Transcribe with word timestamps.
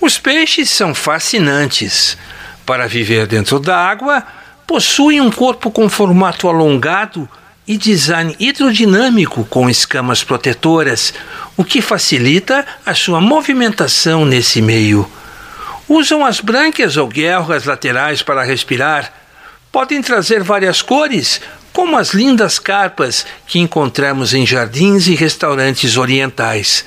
Os 0.00 0.16
peixes 0.16 0.70
são 0.70 0.94
fascinantes. 0.94 2.16
Para 2.64 2.88
viver 2.88 3.26
dentro 3.26 3.60
da 3.60 3.76
água, 3.76 4.26
possuem 4.66 5.20
um 5.20 5.30
corpo 5.30 5.70
com 5.70 5.90
formato 5.90 6.48
alongado 6.48 7.28
e 7.66 7.76
design 7.76 8.34
hidrodinâmico 8.40 9.44
com 9.44 9.68
escamas 9.68 10.24
protetoras, 10.24 11.12
o 11.54 11.62
que 11.62 11.82
facilita 11.82 12.64
a 12.86 12.94
sua 12.94 13.20
movimentação 13.20 14.24
nesse 14.24 14.62
meio. 14.62 15.06
Usam 15.88 16.24
as 16.24 16.40
brânquias 16.40 16.96
ou 16.96 17.08
guelras 17.08 17.64
laterais 17.64 18.22
para 18.22 18.42
respirar. 18.42 19.12
Podem 19.72 20.02
trazer 20.02 20.42
várias 20.42 20.82
cores, 20.82 21.40
como 21.72 21.96
as 21.96 22.12
lindas 22.12 22.58
carpas 22.58 23.24
que 23.46 23.58
encontramos 23.58 24.34
em 24.34 24.46
jardins 24.46 25.06
e 25.06 25.14
restaurantes 25.14 25.96
orientais. 25.96 26.84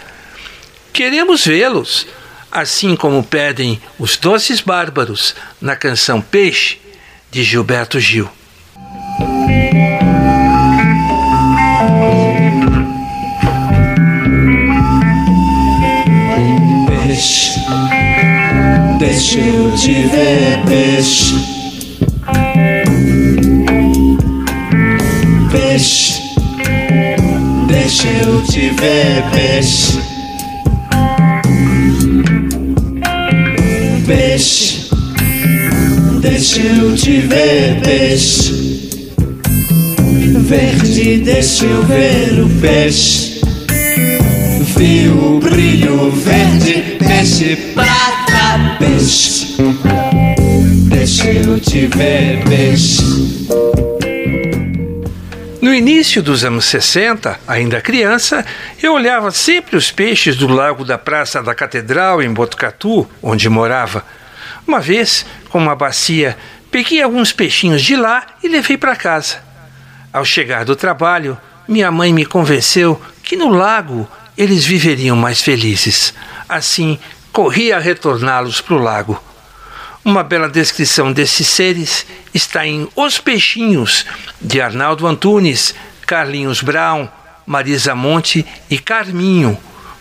Queremos 0.93 1.45
vê-los 1.45 2.05
assim 2.51 2.95
como 2.95 3.23
pedem 3.23 3.81
os 3.97 4.17
doces 4.17 4.59
bárbaros 4.59 5.33
na 5.61 5.75
canção 5.75 6.21
Peixe 6.21 6.79
de 7.31 7.43
Gilberto 7.43 7.99
Gil. 7.99 8.29
Deixa 19.01 19.39
eu 19.39 19.71
te 19.75 19.93
ver, 19.93 20.61
peixe. 20.67 21.35
Peixe, 25.51 26.21
deixa 27.67 28.07
eu 28.07 28.41
te 28.43 28.69
ver, 28.69 29.23
peixe. 29.33 29.99
peixe. 34.05 34.89
Deixa 36.21 36.61
eu 36.61 36.95
te 36.95 37.21
ver, 37.21 37.81
peixe. 37.83 38.51
Verde, 40.47 41.17
deixa 41.17 41.65
eu 41.65 41.83
ver 41.83 42.39
o 42.39 42.49
peixe. 42.61 43.41
Vi 44.77 45.09
o 45.09 45.39
brilho 45.39 46.11
verde, 46.11 46.97
peixe 46.99 47.55
prata, 47.73 48.20
peixe. 48.81 49.55
Deixa 50.89 51.31
eu 51.31 51.59
te 51.59 51.85
ver. 51.85 52.41
No 55.61 55.73
início 55.73 56.23
dos 56.23 56.43
anos 56.43 56.65
60, 56.65 57.39
ainda 57.47 57.79
criança, 57.79 58.43
eu 58.81 58.93
olhava 58.93 59.29
sempre 59.29 59.77
os 59.77 59.91
peixes 59.91 60.35
do 60.35 60.47
lago 60.47 60.83
da 60.83 60.97
Praça 60.97 61.43
da 61.43 61.53
Catedral, 61.53 62.23
em 62.23 62.33
Botucatu, 62.33 63.07
onde 63.21 63.47
morava. 63.47 64.03
Uma 64.67 64.79
vez, 64.79 65.25
com 65.49 65.59
uma 65.59 65.75
bacia, 65.75 66.35
peguei 66.71 67.03
alguns 67.03 67.31
peixinhos 67.31 67.83
de 67.83 67.95
lá 67.95 68.25
e 68.43 68.47
levei 68.47 68.77
para 68.77 68.95
casa. 68.95 69.37
Ao 70.11 70.25
chegar 70.25 70.65
do 70.65 70.75
trabalho, 70.75 71.37
minha 71.67 71.91
mãe 71.91 72.11
me 72.11 72.25
convenceu 72.25 72.99
que 73.21 73.35
no 73.35 73.49
lago 73.49 74.09
eles 74.35 74.65
viveriam 74.65 75.15
mais 75.15 75.41
felizes. 75.41 76.13
Assim, 76.49 76.97
corri 77.31 77.71
a 77.71 77.79
retorná-los 77.79 78.61
para 78.61 78.75
o 78.75 78.79
lago. 78.79 79.21
Uma 80.03 80.23
bela 80.23 80.49
descrição 80.49 81.13
desses 81.13 81.47
seres 81.47 82.05
está 82.33 82.65
em 82.65 82.87
Os 82.95 83.19
Peixinhos, 83.19 84.05
de 84.41 84.59
Arnaldo 84.59 85.05
Antunes, 85.05 85.75
Carlinhos 86.07 86.61
Brown, 86.61 87.07
Marisa 87.45 87.93
Monte 87.93 88.45
e 88.69 88.79
Carminho, 88.79 89.57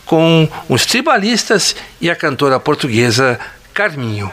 com 0.07 0.49
os 0.69 0.87
tribalistas 0.87 1.77
e 2.01 2.11
a 2.11 2.17
cantora 2.17 2.59
portuguesa 2.59 3.39
Carminho. 3.75 4.33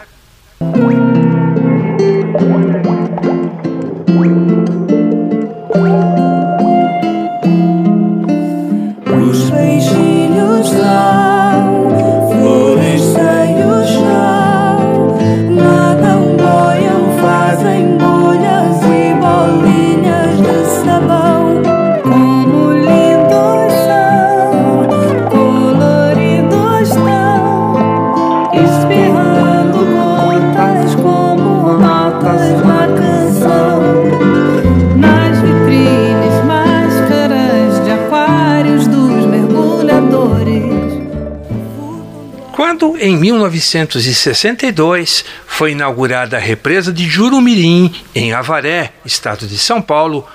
1962, 43.49 45.25
foi 45.45 45.71
inaugurada 45.71 46.37
a 46.37 46.39
represa 46.39 46.91
de 46.91 47.07
Jurumirim, 47.07 47.93
em 48.13 48.33
Avaré, 48.33 48.93
estado 49.05 49.47
de 49.47 49.57
São 49.57 49.81
Paulo, 49.81 50.27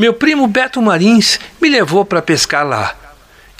meu 0.00 0.14
primo 0.14 0.46
Beto 0.46 0.80
Marins 0.80 1.38
me 1.60 1.68
levou 1.68 2.06
para 2.06 2.22
pescar 2.22 2.66
lá. 2.66 2.94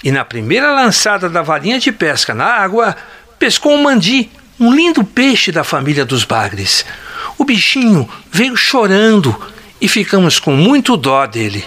E 0.03 0.11
na 0.11 0.25
primeira 0.25 0.73
lançada 0.73 1.29
da 1.29 1.43
varinha 1.43 1.79
de 1.79 1.91
pesca 1.91 2.33
na 2.33 2.45
água, 2.45 2.95
pescou 3.37 3.73
um 3.73 3.83
mandi, 3.83 4.31
um 4.59 4.73
lindo 4.73 5.03
peixe 5.03 5.51
da 5.51 5.63
família 5.63 6.03
dos 6.03 6.23
bagres. 6.23 6.83
O 7.37 7.45
bichinho 7.45 8.09
veio 8.31 8.57
chorando 8.57 9.39
e 9.79 9.87
ficamos 9.87 10.39
com 10.39 10.51
muito 10.51 10.97
dó 10.97 11.27
dele. 11.27 11.63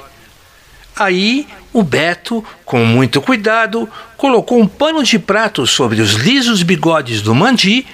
Aí 0.97 1.47
o 1.75 1.83
Beto, 1.83 2.43
com 2.65 2.85
muito 2.85 3.21
cuidado, 3.21 3.91
colocou 4.17 4.61
um 4.61 4.67
pano 4.67 5.03
de 5.03 5.19
prato 5.19 5.67
sobre 5.67 6.01
os 6.01 6.12
lisos 6.12 6.62
bigodes 6.62 7.21
do 7.21 7.35
mandi, 7.35 7.85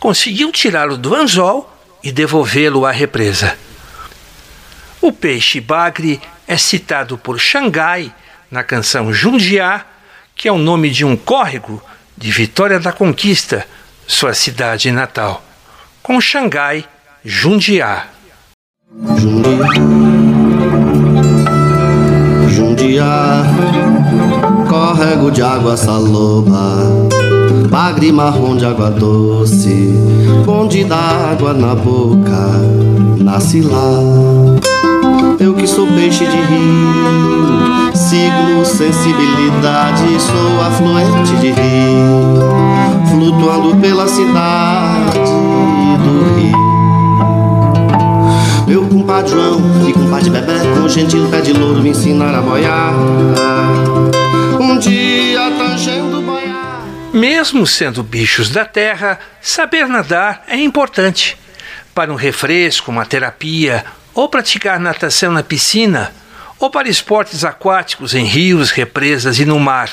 conseguiu 0.00 0.50
tirá-lo 0.50 0.98
do 0.98 1.14
anzol 1.14 1.72
e 2.02 2.10
devolvê-lo 2.10 2.84
à 2.84 2.90
represa. 2.90 3.56
O 5.00 5.12
peixe 5.12 5.60
bagre 5.60 6.20
é 6.46 6.56
citado 6.56 7.16
por 7.16 7.38
Xangai 7.38 8.12
na 8.50 8.64
canção 8.64 9.12
Jundiá, 9.14 9.86
que 10.34 10.48
é 10.48 10.52
o 10.52 10.58
nome 10.58 10.90
de 10.90 11.04
um 11.04 11.16
córrego 11.16 11.80
de 12.16 12.32
Vitória 12.32 12.80
da 12.80 12.92
Conquista, 12.92 13.64
sua 14.08 14.34
cidade 14.34 14.90
natal. 14.90 15.40
Com 16.02 16.20
Xangai, 16.20 16.84
Jundiá. 17.24 18.08
Jundiá. 22.80 23.44
Jundiá, 23.44 23.44
córrego 24.68 25.30
de 25.30 25.42
água 25.42 25.76
saloba, 25.76 27.08
bagre 27.68 28.10
marrom 28.10 28.56
de 28.56 28.64
água 28.64 28.90
doce, 28.90 29.92
bonde 30.46 30.84
d'água 30.84 31.52
na 31.52 31.74
boca, 31.74 32.48
nasce 33.18 33.60
lá. 33.60 34.00
Eu 35.38 35.54
que 35.54 35.66
sou 35.66 35.86
peixe 35.88 36.24
de 36.24 36.36
rio, 36.36 37.92
signo 37.94 38.64
sensibilidade, 38.64 40.18
sou 40.18 40.60
afluente 40.66 41.36
de 41.36 41.50
rio, 41.50 42.40
flutuando 43.10 43.76
pela 43.76 44.08
cidade 44.08 45.18
do 45.18 46.34
rio. 46.40 46.69
Compadre 49.20 49.30
João 49.32 49.88
e 49.88 49.92
compadre 49.92 50.30
Bebé 50.30 50.58
Com 50.74 50.88
gentil 50.88 51.30
pé 51.30 51.42
de 51.42 51.52
louro 51.52 51.82
me 51.82 51.90
ensinaram 51.90 52.38
a 52.38 52.42
boiar 52.42 52.94
Um 54.58 54.78
dia 54.78 55.50
tangendo 55.58 56.22
boiar 56.22 56.86
Mesmo 57.12 57.66
sendo 57.66 58.02
bichos 58.02 58.48
da 58.48 58.64
terra, 58.64 59.18
saber 59.42 59.86
nadar 59.86 60.44
é 60.46 60.56
importante. 60.56 61.36
Para 61.94 62.10
um 62.10 62.14
refresco, 62.14 62.90
uma 62.90 63.04
terapia, 63.04 63.84
ou 64.14 64.28
praticar 64.28 64.80
natação 64.80 65.32
na 65.32 65.42
piscina, 65.42 66.14
ou 66.58 66.70
para 66.70 66.88
esportes 66.88 67.44
aquáticos 67.44 68.14
em 68.14 68.24
rios, 68.24 68.70
represas 68.70 69.38
e 69.38 69.44
no 69.44 69.58
mar. 69.58 69.90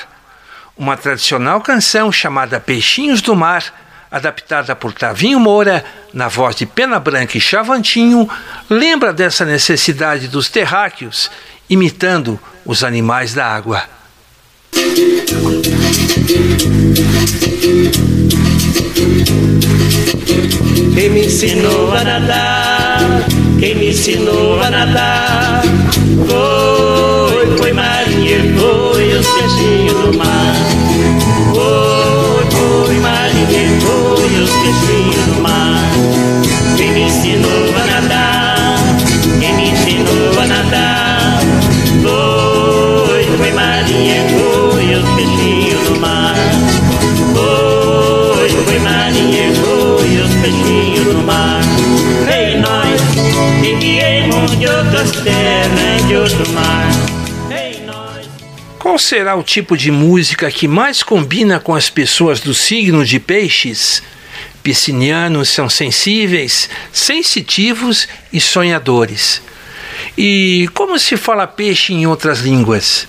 Uma 0.77 0.95
tradicional 0.95 1.59
canção 1.59 2.11
chamada 2.11 2.59
Peixinhos 2.59 3.21
do 3.21 3.35
Mar, 3.35 3.63
adaptada 4.11 4.75
por 4.75 4.93
Tavinho 4.93 5.39
Moura, 5.39 5.83
na 6.13 6.27
voz 6.27 6.55
de 6.55 6.65
Pena 6.65 6.99
Branca 6.99 7.37
e 7.37 7.41
Chavantinho, 7.41 8.29
lembra 8.69 9.13
dessa 9.13 9.45
necessidade 9.45 10.27
dos 10.27 10.49
terráqueos, 10.49 11.29
imitando 11.69 12.39
os 12.65 12.83
animais 12.83 13.33
da 13.33 13.45
água. 13.45 13.83
Quem 20.93 21.09
me 21.11 21.25
ensinou 21.25 21.93
a 21.93 22.03
nadar, 22.03 22.99
quem 23.59 23.75
me 23.75 23.89
ensinou 23.89 24.61
a 24.61 24.69
nadar 24.69 25.63
Foi, 26.27 26.56
Qual 58.87 58.97
será 58.97 59.35
o 59.35 59.43
tipo 59.43 59.75
de 59.75 59.91
música 59.91 60.49
que 60.49 60.65
mais 60.65 61.03
combina 61.03 61.59
com 61.59 61.75
as 61.75 61.89
pessoas 61.89 62.39
do 62.39 62.53
signo 62.53 63.03
de 63.03 63.19
Peixes? 63.19 64.01
Piscinianos 64.63 65.49
são 65.49 65.67
sensíveis, 65.67 66.69
sensitivos 66.93 68.07
e 68.31 68.39
sonhadores. 68.39 69.41
E 70.17 70.69
como 70.73 70.97
se 70.97 71.17
fala 71.17 71.45
peixe 71.45 71.91
em 71.91 72.07
outras 72.07 72.39
línguas? 72.39 73.05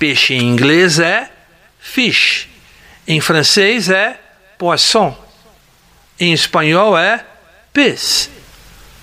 Peixe 0.00 0.34
em 0.34 0.42
inglês 0.42 0.98
é 0.98 1.30
fish, 1.78 2.48
em 3.06 3.20
francês 3.20 3.88
é 3.88 4.18
poisson, 4.58 5.16
em 6.18 6.32
espanhol 6.32 6.98
é 6.98 7.24
pez. 7.72 8.28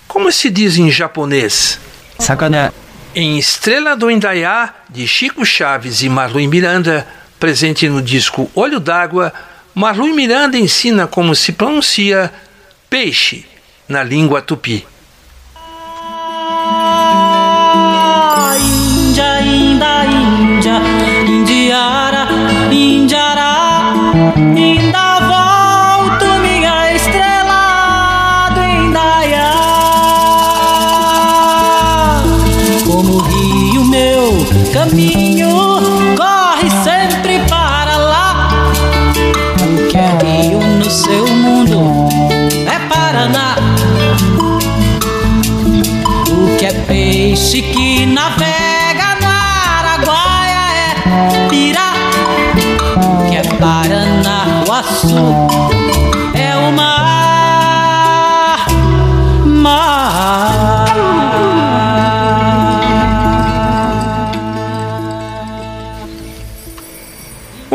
Como 0.10 0.30
se 0.30 0.50
diz 0.50 0.78
em 0.78 0.92
japonês? 0.92 1.80
魚 2.20 2.85
Em 3.18 3.38
Estrela 3.38 3.96
do 3.96 4.12
Indaiá, 4.12 4.74
de 4.90 5.08
Chico 5.08 5.46
Chaves 5.46 6.04
e 6.04 6.10
Marlui 6.10 6.48
Miranda, 6.48 7.08
presente 7.40 7.88
no 7.88 8.02
disco 8.02 8.52
Olho 8.54 8.78
d'Água, 8.78 9.32
Marlui 9.74 10.12
Miranda 10.12 10.58
ensina 10.58 11.08
como 11.08 11.34
se 11.34 11.54
pronuncia 11.54 12.30
peixe 12.90 13.46
na 13.88 14.04
língua 14.04 14.42
tupi. 14.42 14.86
Indiara, 21.26 22.28
Indiará, 22.70 24.12
Inda 24.58 25.15
meu 34.96 35.25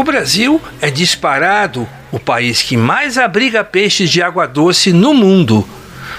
O 0.00 0.02
Brasil 0.02 0.58
é 0.80 0.90
disparado 0.90 1.86
o 2.10 2.18
país 2.18 2.62
que 2.62 2.74
mais 2.74 3.18
abriga 3.18 3.62
peixes 3.62 4.08
de 4.08 4.22
água 4.22 4.48
doce 4.48 4.94
no 4.94 5.12
mundo. 5.12 5.68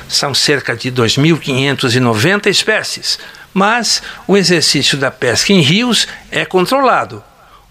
São 0.08 0.36
cerca 0.36 0.76
de 0.76 0.92
2.590 0.92 2.46
espécies, 2.46 3.18
mas 3.52 4.04
o 4.28 4.38
exercício 4.38 5.00
da 5.00 5.10
pesca 5.10 5.52
em 5.52 5.62
rios 5.62 6.08
é 6.30 6.46
controlado. 6.46 7.24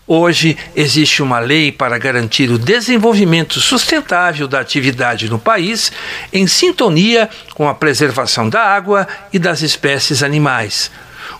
Hoje 0.04 0.58
existe 0.74 1.22
uma 1.22 1.38
lei 1.38 1.70
para 1.70 1.96
garantir 1.96 2.50
o 2.50 2.58
desenvolvimento 2.58 3.60
sustentável 3.60 4.48
da 4.48 4.58
atividade 4.58 5.30
no 5.30 5.38
país, 5.38 5.92
em 6.32 6.44
sintonia 6.44 7.30
com 7.54 7.68
a 7.68 7.74
preservação 7.74 8.48
da 8.48 8.60
água 8.60 9.06
e 9.32 9.38
das 9.38 9.62
espécies 9.62 10.24
animais. 10.24 10.90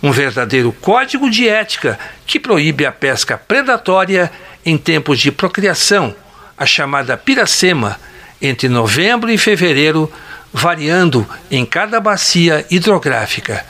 Um 0.00 0.12
verdadeiro 0.12 0.70
código 0.80 1.28
de 1.28 1.48
ética 1.48 1.98
que 2.24 2.38
proíbe 2.38 2.86
a 2.86 2.92
pesca 2.92 3.36
predatória 3.36 4.30
em 4.64 4.76
tempos 4.76 5.18
de 5.18 5.32
procriação, 5.32 6.14
a 6.56 6.66
chamada 6.66 7.16
piracema, 7.16 7.98
entre 8.40 8.68
novembro 8.68 9.30
e 9.30 9.38
fevereiro, 9.38 10.12
variando 10.52 11.26
em 11.50 11.64
cada 11.64 12.00
bacia 12.00 12.66
hidrográfica. 12.70 13.64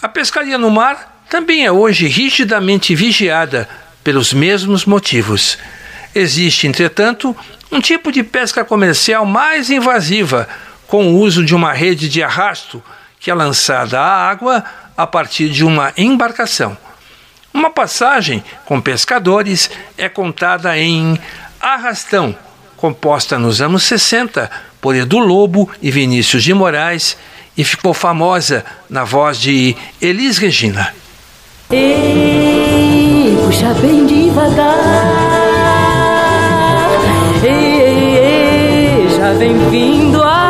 A 0.00 0.08
pescaria 0.08 0.58
no 0.58 0.70
mar 0.70 1.24
também 1.28 1.64
é 1.64 1.72
hoje 1.72 2.06
rigidamente 2.06 2.94
vigiada 2.94 3.68
pelos 4.04 4.32
mesmos 4.32 4.84
motivos. 4.84 5.58
Existe, 6.14 6.66
entretanto, 6.66 7.36
um 7.70 7.80
tipo 7.80 8.12
de 8.12 8.22
pesca 8.22 8.64
comercial 8.64 9.26
mais 9.26 9.68
invasiva, 9.70 10.48
com 10.86 11.08
o 11.08 11.18
uso 11.18 11.44
de 11.44 11.54
uma 11.54 11.72
rede 11.72 12.08
de 12.08 12.22
arrasto 12.22 12.82
que 13.18 13.30
é 13.30 13.34
lançada 13.34 14.00
à 14.00 14.30
água 14.30 14.64
a 14.96 15.06
partir 15.06 15.48
de 15.48 15.64
uma 15.64 15.92
embarcação. 15.96 16.76
Uma 17.56 17.70
passagem 17.70 18.44
com 18.66 18.82
pescadores 18.82 19.70
é 19.96 20.10
contada 20.10 20.76
em 20.76 21.18
Arrastão, 21.58 22.36
composta 22.76 23.38
nos 23.38 23.62
anos 23.62 23.84
60 23.84 24.50
por 24.78 24.94
Edu 24.94 25.18
Lobo 25.18 25.70
e 25.80 25.90
Vinícius 25.90 26.44
de 26.44 26.52
Moraes 26.52 27.16
e 27.56 27.64
ficou 27.64 27.94
famosa 27.94 28.62
na 28.90 29.04
voz 29.04 29.40
de 29.40 29.74
Elis 30.02 30.36
Regina. 30.36 30.94
Ei, 31.70 33.38
puxa 33.42 33.72
bem 33.80 34.04
devagar. 34.04 34.76
Ei, 37.42 37.80
ei, 37.80 38.18
ei, 38.18 39.08
já 39.16 39.32
vem 39.32 39.70
vindo 39.70 40.22
arrastão. 40.22 40.45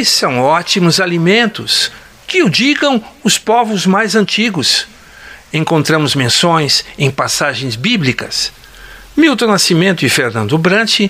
Peixes 0.00 0.14
são 0.14 0.40
ótimos 0.40 0.98
alimentos, 0.98 1.92
que 2.26 2.42
o 2.42 2.48
digam 2.48 3.04
os 3.22 3.36
povos 3.36 3.84
mais 3.84 4.14
antigos. 4.14 4.86
Encontramos 5.52 6.14
menções 6.14 6.86
em 6.96 7.10
passagens 7.10 7.76
bíblicas. 7.76 8.50
Milton 9.14 9.48
Nascimento 9.48 10.06
e 10.06 10.08
Fernando 10.08 10.56
Brant 10.56 11.00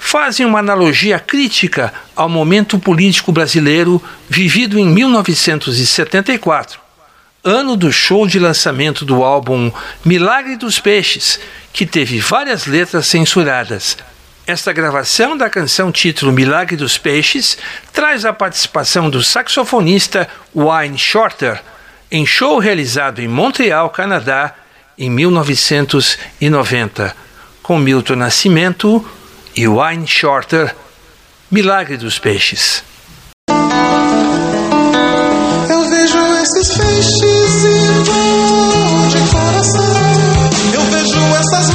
fazem 0.00 0.44
uma 0.44 0.58
analogia 0.58 1.20
crítica 1.20 1.94
ao 2.16 2.28
momento 2.28 2.76
político 2.76 3.30
brasileiro 3.30 4.02
vivido 4.28 4.80
em 4.80 4.86
1974, 4.86 6.80
ano 7.44 7.76
do 7.76 7.92
show 7.92 8.26
de 8.26 8.40
lançamento 8.40 9.04
do 9.04 9.22
álbum 9.22 9.70
Milagre 10.04 10.56
dos 10.56 10.80
Peixes, 10.80 11.38
que 11.72 11.86
teve 11.86 12.18
várias 12.18 12.66
letras 12.66 13.06
censuradas. 13.06 13.96
Esta 14.50 14.72
gravação 14.72 15.36
da 15.36 15.48
canção 15.48 15.92
título 15.92 16.32
Milagre 16.32 16.76
dos 16.76 16.98
Peixes 16.98 17.56
traz 17.92 18.24
a 18.24 18.32
participação 18.32 19.08
do 19.08 19.22
saxofonista 19.22 20.26
Wayne 20.52 20.98
Shorter 20.98 21.62
em 22.10 22.26
show 22.26 22.58
realizado 22.58 23.20
em 23.20 23.28
Montreal, 23.28 23.90
Canadá, 23.90 24.56
em 24.98 25.08
1990, 25.08 27.14
com 27.62 27.78
Milton 27.78 28.16
Nascimento 28.16 29.08
e 29.54 29.68
Wine 29.68 30.08
Shorter, 30.08 30.74
Milagre 31.48 31.96
dos 31.96 32.18
Peixes. 32.18 32.82
Eu 35.68 35.90
vejo 35.90 36.18
esses 36.42 36.76
peixes 36.76 37.22
e 37.22 38.02
vou 38.04 39.08
de 39.10 39.20
coração. 39.30 39.94
Eu 40.74 40.82
vejo 40.82 41.20
essas 41.36 41.69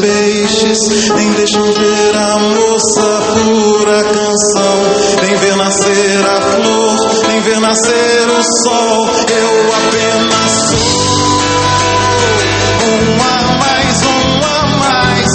peixes, 0.00 1.08
nem 1.10 1.32
deixam 1.32 1.72
ver 1.72 2.16
a 2.16 2.38
moça 2.38 3.22
pura 3.34 4.02
canção, 4.04 4.76
nem 5.22 5.36
ver 5.36 5.56
nascer 5.56 6.26
a 6.26 6.40
flor, 6.40 7.26
nem 7.28 7.40
ver 7.40 7.60
nascer 7.60 8.28
o 8.28 8.42
sol. 8.42 9.06
Eu 9.28 9.74
apenas 9.74 10.52
sou 10.68 10.78
um 12.84 13.20
a 13.22 13.42
mais, 13.58 14.02
um 14.04 14.44
a 14.44 14.66
mais, 14.78 15.32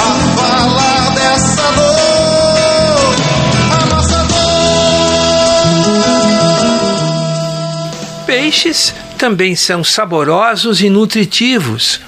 a 0.00 0.10
falar 0.36 1.04
dessa 1.14 1.66
dor, 1.72 3.14
a 3.72 3.86
nossa 3.94 4.20
dor. 8.18 8.26
Peixes 8.26 8.94
também 9.18 9.56
são 9.56 9.82
saborosos 9.82 10.80
e 10.82 10.90
nutritivos. 10.90 12.00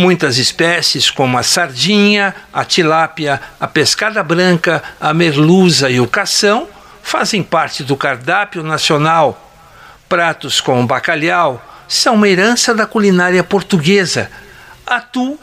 Muitas 0.00 0.38
espécies, 0.38 1.10
como 1.10 1.36
a 1.36 1.42
sardinha, 1.42 2.34
a 2.50 2.64
tilápia, 2.64 3.38
a 3.60 3.68
pescada 3.68 4.22
branca, 4.22 4.82
a 4.98 5.12
merluza 5.12 5.90
e 5.90 6.00
o 6.00 6.08
cação, 6.08 6.66
fazem 7.02 7.42
parte 7.42 7.84
do 7.84 7.94
cardápio 7.94 8.62
nacional. 8.62 9.52
Pratos 10.08 10.58
como 10.58 10.86
bacalhau 10.86 11.62
são 11.86 12.14
uma 12.14 12.26
herança 12.26 12.74
da 12.74 12.86
culinária 12.86 13.44
portuguesa. 13.44 14.30
Atu, 14.86 15.38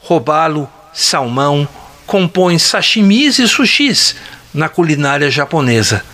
robalo, 0.00 0.68
salmão 0.92 1.68
compõem 2.04 2.58
sashimis 2.58 3.38
e 3.38 3.46
sushis 3.46 4.16
na 4.52 4.68
culinária 4.68 5.30
japonesa. 5.30 6.04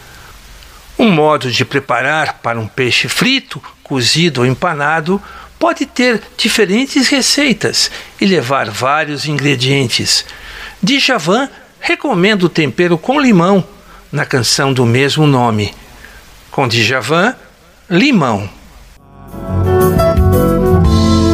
Um 0.98 1.10
modo 1.10 1.50
de 1.50 1.64
preparar 1.64 2.40
para 2.42 2.60
um 2.60 2.68
peixe 2.68 3.08
frito, 3.08 3.58
cozido 3.82 4.42
ou 4.42 4.46
empanado 4.46 5.18
pode 5.58 5.86
ter 5.86 6.22
diferentes 6.36 7.08
receitas 7.08 7.90
e 8.20 8.26
levar 8.26 8.70
vários 8.70 9.26
ingredientes. 9.26 10.24
Djavan 10.82 11.48
recomenda 11.80 12.44
o 12.46 12.48
tempero 12.48 12.98
com 12.98 13.20
limão 13.20 13.64
na 14.10 14.24
canção 14.24 14.72
do 14.72 14.84
mesmo 14.84 15.26
nome. 15.26 15.74
Com 16.50 16.68
Djavan, 16.68 17.34
limão. 17.88 18.48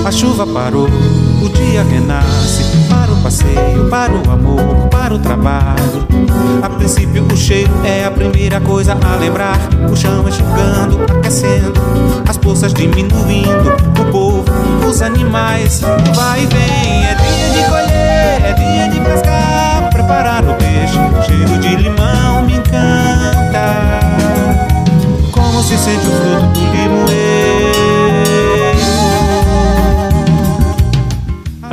A 0.04 0.10
chuva 0.10 0.46
parou, 0.46 0.88
o 0.88 1.48
dia 1.48 1.82
renasce. 1.82 2.64
Para 2.88 3.12
o 3.12 3.22
passeio, 3.22 3.88
para 3.88 4.12
o 4.12 4.30
amor, 4.30 4.88
para 4.90 5.14
o 5.14 5.18
trabalho. 5.18 6.06
A 6.62 6.68
princípio, 6.68 7.24
o 7.24 7.36
cheiro 7.36 7.72
é 7.84 8.04
a 8.04 8.10
primeira 8.10 8.60
coisa 8.60 8.92
a 8.92 9.16
lembrar. 9.16 9.58
O 9.90 9.96
chão 9.96 10.28
enxugando, 10.28 11.02
aquecendo, 11.18 11.72
as 12.28 12.36
poças 12.36 12.74
diminuindo. 12.74 13.91
Os 14.92 15.00
animais, 15.00 15.80
vai 16.14 16.42
e 16.42 16.46
vem. 16.48 17.06
É 17.06 17.14
dia 17.14 17.48
de 17.48 17.66
colher, 17.70 18.44
é 18.44 18.52
dia 18.52 18.88
de 18.90 19.00
pescar. 19.00 19.88
Preparar 19.90 20.44
o 20.44 20.52
peixe, 20.56 20.98
cheiro 21.24 21.58
de 21.60 21.76
limão 21.76 22.42
me 22.42 22.56
encanta. 22.56 24.00
Como 25.30 25.62
se 25.62 25.78
sente 25.78 26.06
o 26.06 26.10
fruto 26.10 26.60
do 26.60 26.72
limoeiro. 26.72 27.51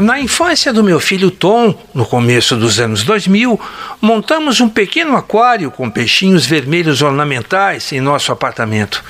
Na 0.01 0.17
infância 0.17 0.71
do 0.71 0.81
meu 0.81 0.97
filho 0.97 1.29
Tom, 1.29 1.77
no 1.93 2.05
começo 2.05 2.55
dos 2.55 2.79
anos 2.79 3.03
2000, 3.03 3.59
montamos 3.99 4.61
um 4.61 4.69
pequeno 4.69 5.17
aquário 5.17 5.69
com 5.69 5.89
peixinhos 5.89 6.45
vermelhos 6.45 7.01
ornamentais 7.01 7.91
em 7.91 7.99
nosso 7.99 8.31
apartamento. 8.31 9.03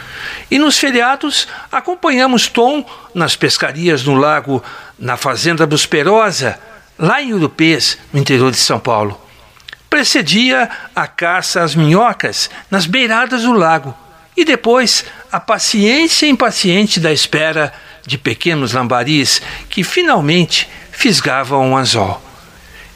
E 0.50 0.58
nos 0.58 0.80
feriados 0.80 1.48
acompanhamos 1.72 2.48
Tom 2.48 2.84
nas 3.14 3.36
pescarias 3.36 4.04
no 4.04 4.16
lago, 4.16 4.64
na 4.98 5.16
Fazenda 5.16 5.68
Busperosa, 5.68 6.60
lá 6.98 7.22
em 7.22 7.34
Urupês, 7.34 8.00
no 8.12 8.20
interior 8.20 8.50
de 8.50 8.58
São 8.58 8.80
Paulo. 8.80 9.20
Precedia 9.92 10.68
a 10.96 11.06
caça 11.06 11.62
às 11.62 11.76
minhocas 11.76 12.50
nas 12.72 12.88
beiradas 12.88 13.44
do 13.44 13.54
lago 13.54 13.96
e 14.36 14.44
depois 14.44 15.06
a 15.32 15.40
paciência 15.40 16.26
impaciente 16.26 17.00
da 17.00 17.14
espera 17.14 17.72
de 18.08 18.18
pequenos 18.18 18.74
lambaris 18.74 19.40
que 19.70 19.84
finalmente 19.84 20.68
fisgavam 21.00 21.66
um 21.66 21.78
anzol. 21.78 22.22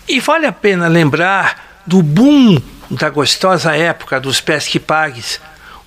E 0.10 0.20
vale 0.20 0.46
a 0.46 0.52
pena 0.52 0.90
lembrar 0.90 1.82
do 1.88 2.04
boom 2.04 2.62
da 2.92 3.10
gostosa 3.10 3.78
época 3.78 4.20
dos 4.20 4.42
pesque-pagues. 4.42 5.40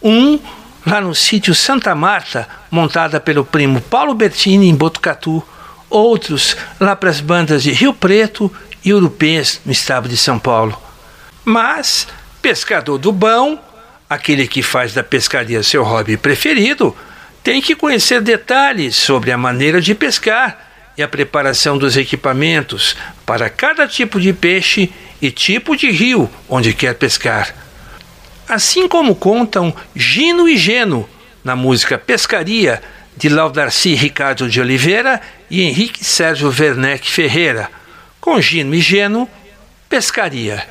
Um 0.02 0.40
lá 0.87 0.99
no 0.99 1.14
sítio 1.14 1.54
Santa 1.54 1.94
Marta, 1.94 2.49
montada 2.70 3.20
pelo 3.20 3.44
primo 3.44 3.82
Paulo 3.82 4.14
Bertini 4.14 4.66
em 4.66 4.75
Botucatu. 4.75 5.46
Outros 5.90 6.56
lá 6.80 6.96
para 6.96 7.11
as 7.11 7.20
bandas 7.20 7.62
de 7.62 7.70
Rio 7.70 7.92
Preto 7.92 8.50
e 8.82 8.94
Urupês, 8.94 9.61
no 9.66 9.70
estado 9.70 10.08
de 10.08 10.16
São 10.16 10.38
Paulo. 10.38 10.80
Mas, 11.44 12.08
pescador 12.40 12.96
do 12.96 13.12
bão, 13.12 13.61
aquele 14.08 14.49
que 14.49 14.62
faz 14.62 14.94
da 14.94 15.04
pescaria 15.04 15.62
seu 15.62 15.85
hobby 15.85 16.16
preferido, 16.16 16.96
tem 17.44 17.61
que 17.61 17.76
conhecer 17.76 18.23
detalhes 18.23 18.96
sobre 18.96 19.30
a 19.30 19.37
maneira 19.37 19.82
de 19.82 19.94
pescar 19.94 20.65
e 20.97 21.03
a 21.03 21.09
preparação 21.09 21.76
dos 21.76 21.97
equipamentos 21.97 22.97
para 23.25 23.50
cada 23.50 23.87
tipo 23.87 24.21
de 24.21 24.33
peixe 24.33 24.91
e 25.21 25.31
tipo 25.31 25.76
de 25.76 25.91
rio 25.91 26.31
onde 26.49 26.73
quer 26.73 26.95
pescar. 26.95 27.55
Assim 28.49 28.88
como 28.88 29.15
contam 29.15 29.75
Gino 29.95 30.49
e 30.49 30.57
Geno 30.57 31.09
na 31.43 31.57
música 31.57 31.99
Pescaria 31.99 32.83
de 33.17 33.29
Laudarci 33.29 33.95
Ricardo 33.95 34.49
de 34.49 34.61
Oliveira 34.61 35.21
e 35.50 35.62
Henrique 35.62 36.05
Sérgio 36.05 36.49
Werneck 36.49 37.09
Ferreira. 37.11 37.71
Com 38.21 38.41
Gino 38.41 38.75
e 38.75 38.81
Geno, 38.81 39.29
Pescaria. 39.88 40.67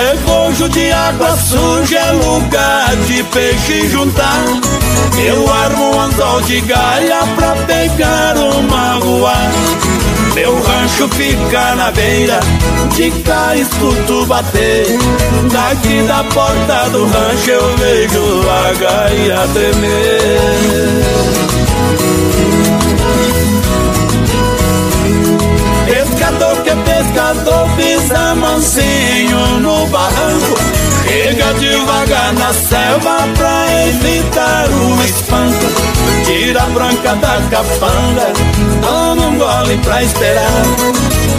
Regojo 0.00 0.66
de 0.70 0.90
água 0.90 1.36
suja 1.36 1.98
é 1.98 2.12
lugar 2.12 2.96
de 3.06 3.22
peixe 3.24 3.86
juntar. 3.88 4.44
Eu 5.22 5.52
armo 5.52 5.94
um 5.94 6.00
anzol 6.00 6.40
de 6.40 6.62
galha 6.62 7.18
pra 7.36 7.54
pegar 7.66 8.34
uma 8.38 8.94
rua. 8.94 9.34
Meu 10.34 10.58
rancho 10.62 11.06
fica 11.10 11.74
na 11.74 11.90
beira, 11.90 12.40
de 12.94 13.10
cá 13.10 13.54
escuto 13.54 14.24
bater. 14.24 14.86
Daqui 15.52 16.02
da 16.08 16.24
porta 16.24 16.88
do 16.88 17.04
rancho 17.04 17.50
eu 17.50 17.76
vejo 17.76 18.48
a 18.48 18.72
gaia 18.72 19.48
tremer. 19.52 21.00
Pescador 27.10 27.68
pisa 27.76 28.36
mansinho 28.36 29.60
no 29.60 29.84
barranco. 29.86 30.54
Chega 31.02 31.52
devagar 31.54 32.32
na 32.34 32.54
selva 32.54 33.26
pra 33.36 33.66
evitar 33.88 34.68
o 34.70 35.02
espanto 35.02 35.66
Tira 36.24 36.62
a 36.62 36.66
branca 36.66 37.16
da 37.16 37.40
capanga, 37.50 38.32
toma 38.80 39.26
um 39.26 39.38
gole 39.38 39.76
pra 39.78 40.04
esperar. 40.04 40.62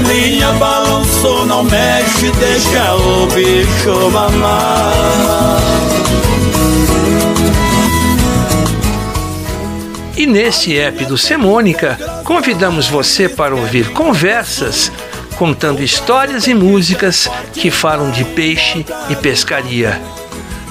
Linha 0.06 0.52
balançou, 0.54 1.46
não 1.46 1.64
mexe, 1.64 2.30
deixa 2.32 2.96
o 2.96 3.28
bicho 3.28 4.12
mamar. 4.12 5.62
E 10.18 10.26
neste 10.26 10.78
app 10.78 11.06
do 11.06 11.18
Semônica, 11.18 11.98
convidamos 12.26 12.90
você 12.90 13.30
para 13.30 13.56
ouvir 13.56 13.92
conversas 13.94 14.92
contando 15.42 15.82
histórias 15.82 16.46
e 16.46 16.54
músicas 16.54 17.28
que 17.52 17.72
falam 17.72 18.12
de 18.12 18.24
peixe 18.24 18.86
e 19.10 19.16
pescaria. 19.16 20.00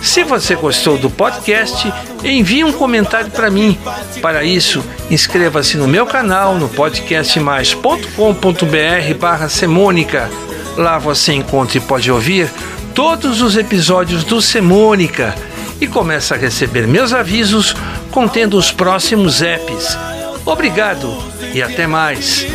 Se 0.00 0.22
você 0.22 0.54
gostou 0.54 0.96
do 0.96 1.10
podcast, 1.10 1.92
envie 2.22 2.62
um 2.62 2.70
comentário 2.70 3.32
para 3.32 3.50
mim. 3.50 3.76
Para 4.22 4.44
isso, 4.44 4.80
inscreva-se 5.10 5.76
no 5.76 5.88
meu 5.88 6.06
canal 6.06 6.54
no 6.54 6.68
podcastmais.com.br 6.68 9.14
barra 9.18 9.48
Semônica. 9.48 10.30
Lá 10.76 10.98
você 10.98 11.32
encontra 11.32 11.78
e 11.78 11.80
pode 11.80 12.08
ouvir 12.08 12.48
todos 12.94 13.42
os 13.42 13.56
episódios 13.56 14.22
do 14.22 14.40
Semônica 14.40 15.34
e 15.80 15.88
começa 15.88 16.36
a 16.36 16.38
receber 16.38 16.86
meus 16.86 17.12
avisos 17.12 17.74
contendo 18.12 18.56
os 18.56 18.70
próximos 18.70 19.42
apps. 19.42 19.98
Obrigado 20.46 21.12
e 21.52 21.60
até 21.60 21.88
mais. 21.88 22.46